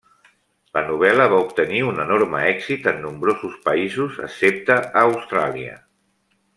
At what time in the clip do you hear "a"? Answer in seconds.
4.89-5.07